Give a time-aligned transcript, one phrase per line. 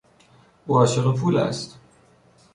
[0.67, 1.79] او عاشق پول است.